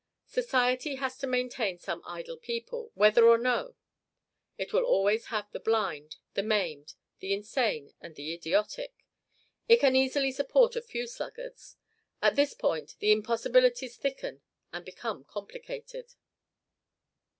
[0.25, 3.75] Society has to maintain some idle people, whether or no.
[4.57, 9.05] It will always have the blind, the maimed, the insane, and the idiotic.
[9.69, 11.77] It can easily support a few sluggards.
[12.19, 14.41] At this point, the impossibilities thicken
[14.73, 16.15] and become complicated.